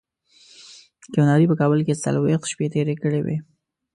کیوناري 1.11 1.45
په 1.49 1.55
کابل 1.61 1.79
کې 1.87 2.01
څلوېښت 2.03 2.45
شپې 2.51 2.67
تېرې 2.73 2.95
کړې 3.01 3.21
وې. 3.25 3.37